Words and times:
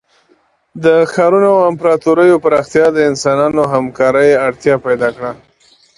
د 0.83 0.85
ښارونو 1.11 1.49
او 1.57 1.61
امپراتوریو 1.71 2.41
پراختیا 2.45 2.85
د 2.93 2.97
انسانانو 3.09 3.61
همکارۍ 3.73 4.29
اړتیا 4.47 4.75
پیدا 4.85 5.09
کړه. 5.15 5.31